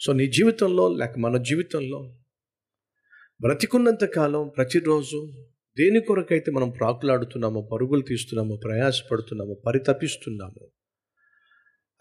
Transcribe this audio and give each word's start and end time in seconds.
So 0.00 0.12
నీ 0.12 0.26
జీవితంలో 0.26 0.96
లేక 0.96 1.18
మన 1.18 1.42
జీవితంలో 1.42 2.16
బ్రతికున్నంత 3.40 4.04
కాలం 4.04 4.52
ప్రతిరోజు 4.56 5.32
దేని 5.78 6.00
కొరకైతే 6.00 6.50
మనం 6.50 6.70
ప్రాకులాడుతున్నామో 6.70 7.68
పరుగులు 7.72 8.02
తీస్తున్నామో 8.02 8.56
ప్రయాసపడుతున్నామో 8.56 9.54
పరితపిస్తున్నామో 9.66 10.70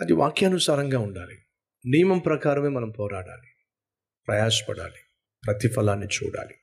అది 0.01 0.13
వాక్యానుసారంగా 0.13 0.99
ఉండాలి. 0.99 1.35
నియమం 1.85 2.19
ప్రకారమే 2.19 2.67
మనం 2.67 2.91
పోరాడాలి. 2.91 3.47
ప్రయాసపడాలి. 4.27 4.99
ప్రతిఫలాన్ని 5.45 6.05
చూడాలి. 6.05 6.53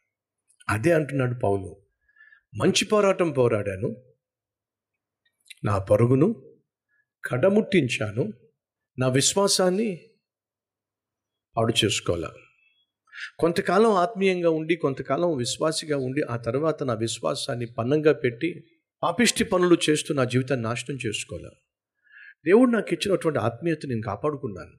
అదే 0.68 0.92
అంటున్నాడు 0.92 1.34
పౌలు. 1.34 1.76
మంచి 2.54 2.84
పోరాటం 2.84 3.30
పోరాడాను. 3.30 3.96
నా 5.64 5.78
పరుగును 5.78 6.56
కడముట్టించాను. 7.24 8.32
నా 8.98 9.08
విశ్వాసాన్ని 9.08 10.10
ఆవిడ 11.58 11.74
చేసుకోవాలా. 11.84 12.30
కొంతకాలం 13.38 13.90
ఆత్మీయంగా 13.90 14.50
ఉండి 14.50 14.76
కొంతకాలం 14.76 15.36
విశ్వాసిగా 15.36 15.96
ఉండి 15.96 16.22
ఆ 16.22 16.36
తర్వాత 16.36 16.82
నా 16.82 16.94
విశ్వాసాన్ని 16.94 17.66
పన్నంగా 17.66 18.12
పెట్టి 18.12 18.64
పాపిష్టి 19.02 19.44
పనులు 19.44 19.76
చేస్తూ 19.90 20.14
నా 20.14 20.24
జీవితాన్ని 20.24 20.64
నాశనం 20.64 20.98
చేసుకోవాలా. 21.06 21.50
దేవుడు 22.46 22.70
నాకు 22.70 22.94
ఇచ్చినటువంటి 22.94 23.38
ఆత్మీయత 23.38 23.86
నేను 23.86 24.02
కాపాడుకున్నాను. 24.02 24.72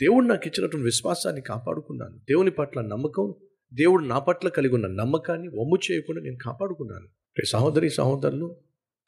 దేవుడు 0.00 0.26
నాకు 0.26 0.42
ఇచ్చినటువంటి 0.46 0.84
విశ్వాసాన్ని 0.84 1.42
కాపాడుకున్నాను. 1.42 2.16
దేవుని 2.16 2.50
పట్ల 2.50 2.80
నమ్మకం 2.80 3.34
దేవుడు 3.74 4.04
నా 4.04 4.18
పట్ల 4.18 4.48
కలిగి 4.48 4.74
ఉన్న 4.74 4.86
నమ్మకాన్ని 4.86 5.48
వమ్ము 5.48 5.78
చేయకుండా 5.90 6.22
నేను 6.22 6.38
కాపాడుకున్నాను. 6.44 7.08
సహోదరి 7.46 7.90
సహోదరులు 7.90 8.56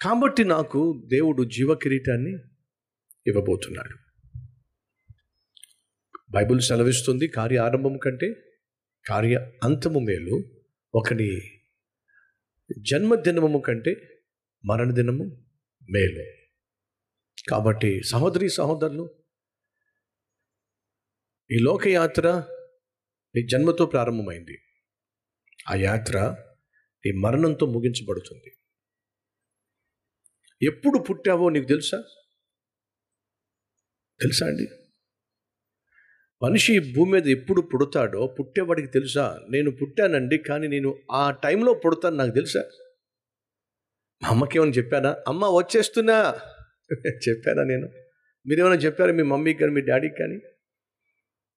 కాబట్టి 0.01 0.45
నాకు 0.45 1.02
దేవుడు 1.07 1.45
జీవ 1.45 1.75
కిరీటాన్ని 1.75 2.33
ఇవ్వబోతున్నాడు. 3.27 4.08
బైబిల్ 6.30 6.60
సెలవిస్తుంది 6.60 7.28
కార్య 7.28 7.59
ఆరంభం 7.59 7.98
కంటే 7.98 8.34
కార్య 9.09 9.52
అంతము 9.65 9.98
మేలు. 9.98 10.45
ఒకని 10.95 11.40
జన్మదినము 12.79 13.59
కంటే 13.59 14.20
మరణ 14.65 14.95
దినము 14.95 15.46
మేలు. 15.90 16.48
కాబట్టి 17.51 18.02
సహోదరి 18.02 18.48
సహోదరులు 18.48 19.24
ఈ 21.51 21.59
లోకయాత్ర 21.59 22.45
నీ 23.35 23.46
జన్మతో 23.46 23.87
ప్రారంభమైంది. 23.87 24.59
ఆ 25.68 25.74
యాత్ర 25.74 26.37
నీ 27.07 27.13
మరణంతో 27.13 27.66
ముగించబడుతుంది. 27.66 28.57
ఎప్పుడు 30.63 30.98
పుట్టావో 30.98 31.48
నీకు 31.48 31.66
తెలుసా? 31.66 32.02
తెలుసా 34.20 34.46
అండి? 34.46 34.88
మనిషి 36.43 36.75
ఈ 36.75 36.93
భూమి 36.93 37.13
మీద 37.13 37.27
ఎప్పుడు 37.29 37.61
పుడతాడో 37.61 38.27
పుట్టేవాడికి 38.27 38.89
తెలుసా? 38.89 39.41
నేను 39.51 39.71
పుట్టానండి 39.71 40.39
కానీ 40.39 40.69
నేను 40.69 40.99
ఆ 41.13 41.31
టైంలో 41.31 41.75
పుడతాను 41.75 42.17
నాకు 42.17 42.31
తెలుసా? 42.31 42.63
మా 44.23 44.29
అమ్మకి 44.29 44.59
ఏమైనా 44.59 44.73
చెప్పానా? 44.73 45.16
అమ్మ 45.29 45.47
వచ్చేస్తున్నా. 45.47 46.41
చెప్పానా 47.29 47.65
నేను? 47.65 47.89
మీరేమైనా 48.47 48.75
చెప్పారా 48.75 49.13
మీ 49.13 49.23
మమ్మీకి 49.23 49.59
కానీ 49.59 49.73
మీ 49.73 49.81
డాడీకి 49.81 50.15
కానీ? 50.19 50.35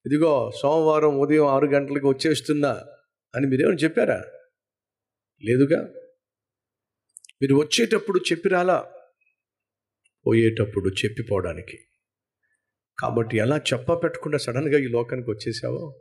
ఇదిగో 0.05 0.51
సోమవారం 0.61 1.19
ఉదయం 1.19 1.45
ఆరు 1.45 1.65
గంటలకు 1.65 2.09
వచ్చేస్తున్నా 2.09 2.83
అని 3.35 3.47
మీరేమైనా 3.47 3.77
చెప్పారా? 3.83 4.25
లేదుగా? 5.43 5.81
మీరు 7.41 7.55
వచ్చేటప్పుడు 7.55 8.19
చెప్పిరాలా? 8.31 8.85
పోయేటప్పుడు 10.27 10.89
చెప్పిపోవడానికి. 10.89 11.77
కాబట్టి 13.01 13.37
ఎలా 13.37 13.57
చెప్పా 13.57 13.95
పెట్టకుండా 13.95 14.37
సడన్గా 14.37 14.79
ఈ 14.79 14.87
లోకానికి 14.87 15.31
వచ్చేసావో? 15.31 15.99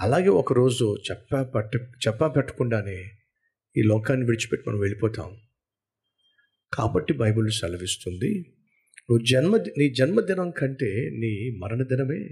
అలాగే 0.00 0.28
ఒకరోజు 0.28 0.96
చెప్పా 1.10 1.42
పట్ట 1.42 1.76
చెప్ప 1.76 2.26
పెట్టకుండానే 2.36 3.10
ఈ 3.76 3.82
లోకాన్ని 3.82 4.26
విడిచిపెట్టి 4.26 4.70
మనం 4.70 4.78
వెళ్ళిపోతాం. 4.78 5.36
కాబట్టి 6.72 7.12
బైబిల్ 7.12 7.50
సెలవిస్తుంది 7.50 8.54
నువ్వు 9.10 9.24
జన్మ 9.24 9.56
నీ 9.56 9.94
జన్మదినం 9.94 10.50
కంటే 10.50 11.10
నీ 11.10 11.58
మరణదినమే 11.58 12.28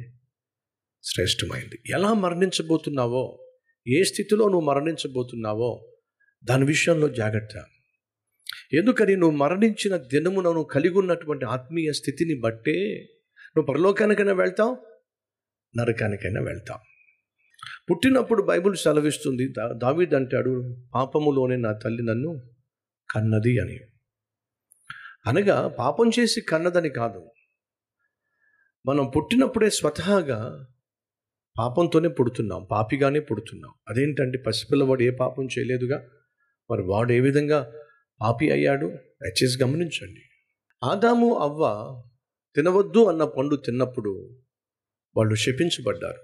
శ్రేష్టమైంది. 1.03 1.79
ఎలా 1.91 2.13
మరణించబోతున్నావో? 2.13 3.47
ఏ 3.89 4.03
స్థితిలో 4.03 4.49
నువ్వు 4.49 4.61
మరణించబోతున్నావో? 4.61 5.93
దాని 6.45 6.65
విషయంలో 6.65 7.09
జాగ్రత్త. 7.09 7.65
ఎందుకని? 8.73 9.17
నువ్వు 9.17 9.37
మరణించిన 9.37 9.97
దినమున 9.97 10.45
నువ్వు 10.45 10.65
కలిగి 10.65 10.95
ఉన్నటువంటి 10.95 11.45
ఆత్మీయ 11.45 11.93
స్థితిని 11.93 12.41
బట్టే 12.41 13.09
నువ్వు 13.57 13.73
పరలోకానికైనా 13.73 14.33
వెళ్తావు? 14.33 14.79
నరకానికైనా 15.79 16.41
వెళ్తావు. 16.41 16.81
పుట్టినప్పుడు 17.91 18.43
బైబిల్ 18.43 18.77
సెలవిస్తుంది 18.77 19.49
దా 19.49 19.73
దావీద్ 19.73 20.15
అంటాడు 20.15 20.77
పాపములోనే 20.95 21.57
నా 21.57 21.73
తల్లి 21.73 22.03
నన్ను 22.03 22.51
కన్నది 23.11 23.59
అని. 23.59 23.81
అనగా 25.27 25.69
పాపం 25.69 26.11
చేసి 26.21 26.41
కన్నదని 26.41 26.89
కాదు. 26.89 27.31
మనం 28.87 29.11
పుట్టినప్పుడే 29.17 29.71
స్వతహాగా 29.71 30.67
పాపంతోనే 31.59 32.09
పుడుతున్నాం 32.09 32.67
పాపిగానే 32.71 33.21
పుడుతున్నాం. 33.21 33.75
అదేంటంటే 33.89 34.39
పసిపిల్లవాడు 34.39 35.03
ఏ 35.03 35.11
పాపం 35.11 35.45
చేయలేదుగా? 35.45 36.09
మరి 36.71 36.83
వాడు 36.83 37.13
ఏ 37.13 37.21
విధంగా 37.21 37.73
పాపి 38.21 38.51
అయ్యాడు? 38.51 38.87
దయచేసి 39.23 39.63
గమనించండి. 39.63 40.21
ఆదాము 40.85 41.35
అవ్వ 41.35 41.63
తినవద్దు 42.57 43.05
అన్న 43.05 43.25
పండు 43.25 43.57
తిన్నప్పుడు 43.57 44.43
వాళ్ళు 45.17 45.35
శపించబడ్డారు. 45.35 46.21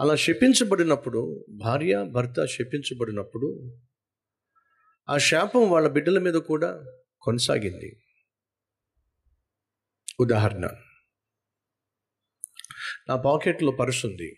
అలా 0.00 0.16
శపించబడినప్పుడు 0.16 1.46
భార్య 1.48 2.04
భర్త 2.04 2.44
శపించబడినప్పుడు 2.44 3.76
ఆ 5.08 5.18
శాపం 5.18 5.70
వాళ్ళ 5.70 5.88
బిడ్డల 5.88 6.18
మీద 6.18 6.34
కూడా 6.34 6.84
కొనసాగింది. 7.20 8.02
ఉదాహరణ 10.20 10.66
నా 13.08 13.16
పాకెట్లో 13.16 13.72
పరుస్తుంది 13.72 14.14
ఉంది. 14.14 14.36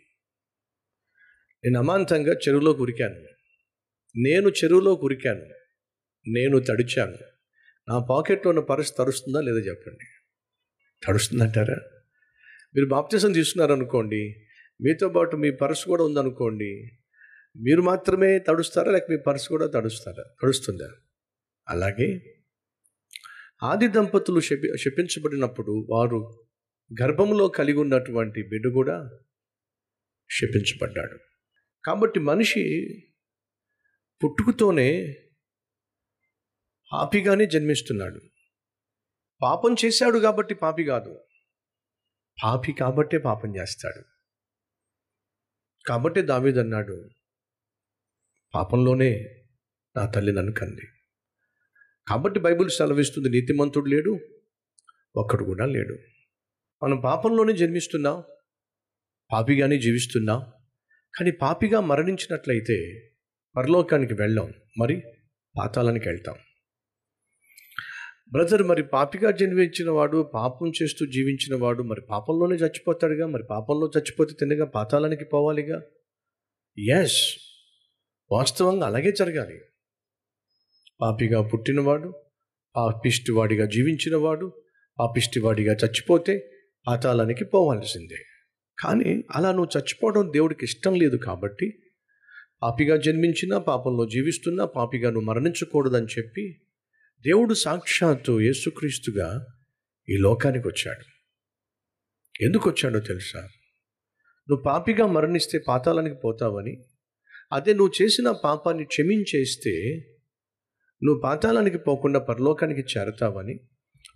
నేను 1.64 1.78
అమాంతంగా 1.78 2.32
చెరువులో 2.32 2.72
కురికాను 2.72 3.20
నేను 4.16 4.48
చెరువులో 4.48 4.96
కురికాను 4.96 5.44
నేను 6.30 6.58
తడిచాను. 6.58 7.35
నా 7.88 7.98
పాకెట్లో 7.98 8.48
ఉన్న 8.48 8.60
పర్స్ 8.60 8.92
తడుస్తుందా 8.98 9.40
లేదా 9.40 9.58
చెప్పండి. 9.58 10.06
తడుస్తుందంటారా 11.06 11.76
మీరు 12.74 12.86
బాప్తిసం 12.86 13.32
తీసుకున్నారనుకోండి 13.32 14.46
మీతో 14.80 15.08
పాటు 15.08 15.36
మీ 15.36 15.50
పర్స్ 15.50 15.84
కూడా 15.84 16.04
ఉందనుకోండి 16.04 16.90
మీరు 17.62 17.82
మాత్రమే 17.82 18.38
తడుస్తారా? 18.38 18.92
లేక 18.92 19.02
మీ 19.10 19.16
పర్స్ 19.16 19.48
కూడా 19.48 19.66
తడుస్తారా? 19.66 20.24
తడుస్తుందా? 20.42 20.88
అలాగే 21.68 22.36
ఆది 23.62 23.88
దంపతులు 23.88 24.40
శపి 24.40 24.78
శపించబడినప్పుడు 24.78 25.86
వారు 25.90 26.46
గర్భంలో 27.02 27.48
కలిగి 27.48 27.78
ఉన్నటువంటి 27.78 28.42
బిడ్డ 28.42 28.68
కూడా 28.68 29.10
శపించబడ్డాడు. 30.30 31.18
కాబట్టి 31.84 32.20
మనిషి 32.20 32.62
పుట్టుకతోనే 34.24 35.16
పాపిగానే 36.92 37.46
జన్మిస్తున్నాడు. 37.46 38.20
పాపం 39.42 39.76
చేశాడు 39.84 40.18
కాబట్టి 40.18 40.54
పాపి 40.54 40.84
కాదు. 40.84 41.24
పాపి 42.44 42.72
కాబట్టే 42.72 43.18
పాపం 43.18 43.56
చేస్తాడు. 43.56 44.02
కాబట్టి 45.86 46.22
దావీదన్నాడు 46.22 47.10
పాపంలోనే 48.54 49.36
నా 49.96 50.06
తల్లి 50.06 50.32
నన్ను 50.32 50.52
కంది. 50.52 50.80
కాబట్టి 52.08 52.40
బైబిల్ 52.40 52.70
సెలవిస్తుంది 52.70 53.28
నీతిమంతుడు 53.28 53.88
లేడు 53.88 54.18
ఒక్కడు 55.16 55.44
కూడా 55.44 55.66
లేడు. 55.66 55.98
మనం 56.82 57.00
పాపంలోనే 57.00 57.52
జన్మిస్తున్నాం 57.52 58.24
పాపిగానే 59.32 59.78
జీవిస్తున్నాం 59.78 60.52
కానీ 61.18 61.30
పాపిగా 61.30 61.80
మరణించినట్లయితే 61.80 63.08
పరలోకానికి 63.56 64.14
వెళ్ళాం 64.14 64.54
మరి 64.78 65.02
పాతాళానికి 65.58 66.08
వెళ్తాం. 66.08 66.36
బ్రదర్ 68.32 68.62
మరి 68.62 68.82
పాపిగా 68.82 69.30
జన్మించిన 69.30 69.90
వాడు 69.90 70.30
పాపం 70.34 70.72
చేస్తూ 70.82 71.06
జీవించిన 71.06 71.62
వాడు 71.62 71.82
మరి 71.82 72.00
పాపంలోనే 72.00 72.56
చచ్చిపోతాడుగా? 72.56 73.26
మరి 73.26 73.42
పాపంలో 73.50 73.90
చచ్చిపోతే 73.98 74.34
తిన్నగా 74.40 74.64
పాతాళానికి 74.64 75.24
పోవాలిగా? 75.24 75.82
ఎస్ 76.78 77.36
వాస్తవంగా 78.32 78.86
అలాగే 78.86 79.12
జరగాలి. 79.12 79.60
పాపిగా 81.00 81.42
పుట్టినవాడు 81.42 82.14
పాపిష్టివాడిగా 82.76 83.66
జీవించినవాడు 83.66 84.52
పాపిష్టివాడిగా 84.98 85.72
చచ్చిపోతే 85.72 86.50
పాతాళానికి 86.86 87.44
పోవాల్సిందే. 87.44 88.24
కానీ 88.78 89.24
అలా 89.34 89.52
నువ్వు 89.52 89.78
చచ్చిపోవడం 89.78 90.32
దేవుడికి 90.32 90.64
ఇష్టం 90.64 90.94
లేదు 90.94 91.16
కాబట్టి 91.16 91.82
పాపిగా 92.62 92.96
జన్మించినా 92.96 93.58
పాపంలో 93.58 94.06
జీవిస్తున్నా 94.06 94.64
పాపిగా 94.64 95.10
నువ్వు 95.10 95.28
మరణించకూడదని 95.28 96.06
చెప్పి 96.18 96.65
దేవుడు 97.24 97.54
సాక్షాత్తు 97.54 98.40
యేసుక్రీస్తుగా 98.40 99.46
ఈ 100.08 100.16
లోకానికి 100.16 100.68
వచ్చాడు. 100.68 101.04
ఎందుకు 102.40 102.70
వచ్చాడో 102.70 103.00
తెలుసా? 103.00 103.40
నువ్వు 104.48 104.62
పాపిగా 104.66 105.06
మరణిస్తే 105.06 105.58
పాతాళానికి 105.68 106.16
పోతావని 106.24 106.74
అదే 107.52 107.72
నువ్వు 107.74 108.02
చేసిన 108.02 108.30
పాపాన్ని 108.44 108.84
క్షమించేస్తే 108.84 109.74
నువ్వు 111.02 111.20
పాతాళానికి 111.22 111.78
పోకుండా 111.78 112.20
పరలోకానికి 112.20 112.80
చేరతావని 112.80 113.54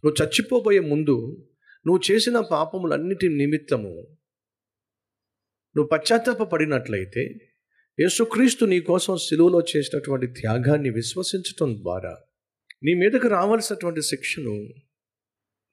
నువ్వు 0.05 0.14
చచ్చిపోబోయే 0.23 0.81
ముందు 0.81 1.17
నువ్వు 1.87 2.00
చేసిన 2.11 2.41
పాపములన్నిటి 2.50 3.29
నిమిత్తము 3.29 3.94
నువ్వు 5.76 5.88
పశ్చాత్తాప 5.93 6.43
పడినట్లయితే 6.43 7.25
యేసుక్రీస్తు 7.99 8.64
నీ 8.64 8.81
కోసం 8.81 9.17
సిలువలో 9.17 9.61
చేసినటువంటి 9.76 10.26
త్యాగాన్ని 10.41 10.91
విశ్వసించటం 10.91 11.75
ద్వారా 11.75 12.12
నీ 12.85 12.94
మీదకు 12.94 13.29
రావాల్సినటువంటి 13.29 14.03
శిక్షను 14.03 14.69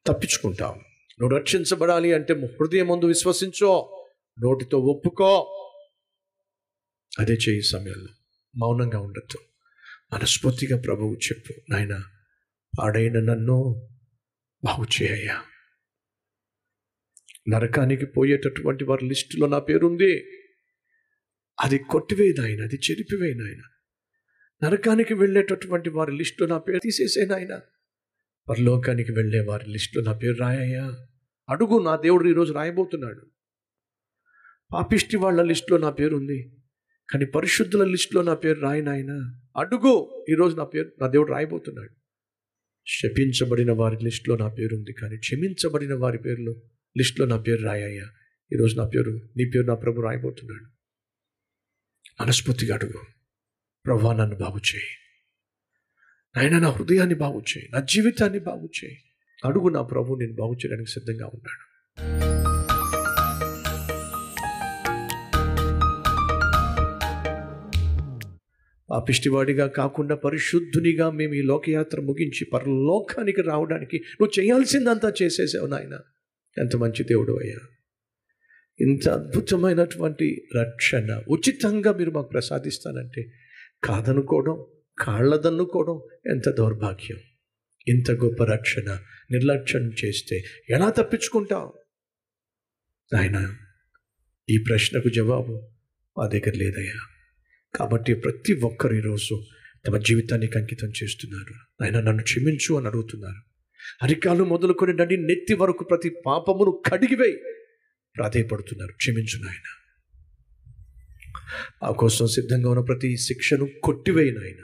తప్పించుకుంటావు 0.07 0.75
నువ్వు 1.21 1.38
రక్షించబడాలి 1.38 2.13
అంటే 2.13 2.33
హృదయం 2.33 2.88
ముందు 2.88 3.06
విశ్వసించో 3.06 3.94
నోటితో 4.44 4.77
ఒప్పుకో. 4.77 5.54
అదే 7.19 7.33
చేయి 7.33 7.62
సమయంలో. 7.62 8.13
మౌనంగా 8.57 9.00
ఉండొద్దు. 9.00 9.39
మనస్ఫూర్తిగా 10.13 10.81
ప్రభువు 10.81 11.15
చెప్పు 11.15 11.54
నాయన 11.69 12.04
పాడైన 12.80 13.13
నన్ను 13.13 13.89
బాగు 14.63 15.04
చేయ్యా 15.04 15.44
నరకానికి 17.50 18.06
పోయేటటువంటి 18.06 18.83
వారి 18.83 19.06
లిస్టులో 19.06 19.48
నా 19.48 19.59
పేరుంది. 19.59 20.19
అది 21.59 21.77
కొట్టివేయి 21.77 22.33
నాయన. 22.39 22.62
అది 22.62 22.75
చెరిపివేయి 22.75 23.36
నాయన. 23.36 23.76
నరకానికి 24.63 25.13
వెళ్ళేటటువంటి 25.13 25.89
వారి 25.89 26.12
లిస్టు 26.12 26.45
నా 26.45 26.57
పేరు 26.57 26.80
తీసేసే 26.80 27.25
నాయన 27.25 27.59
పరలోకానికి 28.50 29.12
వెళ్ళే 29.12 29.39
వారి 29.39 29.71
లిస్టులో 29.71 30.12
నా 30.12 30.18
పేరు 30.18 30.38
రాయయ్యా. 30.38 31.07
అడుగు 31.50 31.83
నా 31.83 31.95
దేవుడు 31.95 32.30
ఈరోజు 32.30 32.54
రాయబోతున్నాడు. 32.54 33.27
పాపిష్టి 34.74 35.18
వాళ్ళ 35.18 35.42
లిస్టులో 35.42 35.77
నా 35.77 35.89
పేరు 35.89 36.15
ఉంది 36.15 36.57
కానీ 37.09 37.25
పరిశుద్ధుల 37.25 37.86
లిస్టులో 37.86 38.21
నా 38.21 38.33
పేరు 38.33 38.59
రాయి 38.59 38.81
అడుగు 39.57 40.25
ఈరోజు 40.30 40.56
నా 40.56 40.63
పేరు 40.63 40.92
నా 41.01 41.07
దేవుడు 41.07 41.31
రాయబోతున్నాడు. 41.31 41.94
శపించబడిన 42.88 43.71
వారి 43.71 43.98
లిస్టులో 44.04 44.38
నా 44.38 44.48
పేరు 44.48 44.75
ఉంది 44.75 44.94
కానీ 44.94 45.18
క్షమించబడిన 45.18 45.94
వారి 45.94 46.18
పేర్లు 46.18 46.62
లిస్టులో 46.98 47.27
నా 47.27 47.38
పేరు 47.38 47.62
రాయయ్యా. 47.62 48.06
ఈరోజు 48.54 48.75
నా 48.75 48.88
పేరు 48.88 49.30
నీ 49.38 49.45
పేరు 49.45 49.68
నా 49.68 49.75
ప్రభు 49.75 50.01
రాయబోతున్నాడు. 50.01 50.65
మనస్ఫూర్తిగా 52.24 52.75
అడుగు. 52.75 53.17
ప్రభా 53.88 54.13
నన్ను 54.13 54.36
బాగు 54.36 54.57
చేయి. 54.57 54.86
నాయన 56.38 56.60
నా 56.60 56.69
హృదయాన్ని 56.69 57.16
బాగు 57.16 57.38
చేయి. 57.38 57.69
నా 57.74 57.80
జీవితాన్ని 57.80 58.39
బాగు 58.39 58.69
చేయి. 58.84 58.98
అడుగు 59.45 59.69
నా 59.69 59.81
ప్రభు 59.81 60.16
నేను 60.16 60.34
బాగు 60.34 60.54
చేయడానికి 60.54 60.89
సిద్ధంగా 60.89 61.25
ఉన్నాడు 61.25 61.68
పాపిష్టివాడిగా 68.89 69.68
కాకుండా 69.68 70.16
పరిశుద్ధునిగా 70.16 71.10
మేము 71.10 71.33
ఈ 71.33 71.42
లోకయాత్ర 71.42 72.01
ముగించి 72.01 72.45
పరలోకానికి 72.54 73.42
రావడానికి 73.42 73.98
నువ్వు 73.98 74.42
చేయాల్సిందంతా 74.42 75.13
చేసేసావు 75.22 75.68
నాయన. 75.68 76.00
ఎంత 76.57 76.75
మంచి 76.75 77.04
దేవుడు 77.04 77.33
అయ్యా. 77.33 77.57
ఇంత 78.80 79.10
అద్భుతమైనటువంటి 79.10 80.48
రక్షణ 80.56 81.22
ఉచితంగా 81.30 81.94
మీరు 81.94 82.12
మాకు 82.12 82.28
ప్రసాదిస్తానంటే 82.28 83.31
కాదనుకోవడం 83.83 84.65
కాళ్ళదన్నుకోవడం 85.00 86.01
ఎంత 86.31 86.50
దౌర్భాగ్యం. 86.50 87.18
ఇంత 87.88 88.12
గొప్ప 88.12 88.44
రక్షణ 88.44 89.00
నిర్లక్ష్యం 89.31 89.91
చేస్తే 90.06 90.44
ఎలా 90.69 90.89
తప్పించుకుంటాం? 90.89 91.71
ఆయన 93.19 93.56
ఈ 94.50 94.57
ప్రశ్నకు 94.57 95.09
జవాబు 95.09 95.69
మా 96.18 96.27
దగ్గర 96.27 96.51
లేదయ్యా. 96.56 97.00
కాబట్టి 97.75 98.13
ప్రతి 98.13 98.53
ఒక్కరు 98.53 98.95
ఈరోజు 98.95 99.44
తమ 99.88 99.97
జీవితానికి 99.97 100.57
అంకితం 100.57 100.89
చేస్తున్నారు. 101.03 101.83
ఆయన 101.83 102.00
నన్ను 102.01 102.23
క్షమించు 102.23 102.75
అని 102.75 102.88
అడుగుతున్నారు. 102.88 103.41
అరికాలు 104.03 104.44
మొదలుకొని 104.44 104.94
నడి 104.94 105.18
నెత్తి 105.18 105.53
వరకు 105.53 105.83
ప్రతి 105.83 106.12
పాపమును 106.25 106.83
కడిగివేయి. 106.91 107.38
ప్రాధేయపడుతున్నారు. 108.18 108.91
క్షమించు 108.91 109.44
నాయన. 109.44 109.87
ఆ 111.84 111.92
కోసం 111.92 112.28
సిద్ధంగా 112.28 112.69
ఉన్న 112.69 112.81
ప్రతి 112.81 113.18
శిక్షను 113.18 113.69
కొట్టివేయి 113.84 114.31
నాయన 114.31 114.62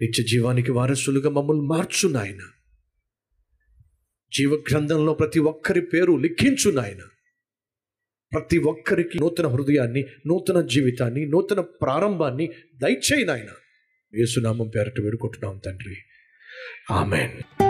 నిత్య 0.00 0.24
జీవానికి 0.24 0.70
వారసులుగా 0.70 1.30
మమ్మల్ని 1.30 1.66
మార్చు 1.66 2.08
నాయన 2.08 2.42
జీవ 4.32 4.54
గ్రంథంలో 4.54 5.14
ప్రతి 5.14 5.38
ఒక్కరి 5.38 5.80
పేరు 5.80 6.12
లిఖించు 6.16 6.70
నాయన 6.70 7.02
ప్రతి 8.32 8.58
ఒక్కరికి 8.58 9.18
నూతన 9.18 9.46
హృదయాన్ని 9.46 10.04
నూతన 10.26 10.60
జీవితాన్ని 10.66 11.26
నూతన 11.26 11.60
ప్రారంభాన్ని 11.60 12.46
దయచేయి 12.74 13.24
నాయన 13.24 13.50
యేసునామం 14.14 14.68
పేరట 14.68 15.00
వేడుకుంటున్నాం 15.00 15.58
తండ్రి. 15.58 15.96
ఆమెన్. 16.90 17.67